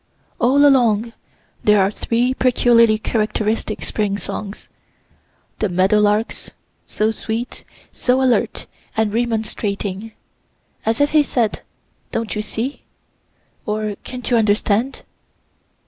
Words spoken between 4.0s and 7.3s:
songs the meadow lark's, so